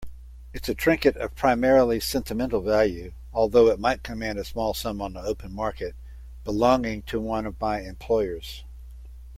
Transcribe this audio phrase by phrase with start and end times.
[0.51, 5.13] It's a trinket of primarily sentimental value, although it might command a small sum on
[5.13, 5.93] the open market,
[6.43, 8.63] belonging to one of my employers.